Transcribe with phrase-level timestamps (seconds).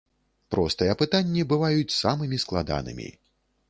[0.55, 3.09] Простыя пытанні бываюць самымі складанымі.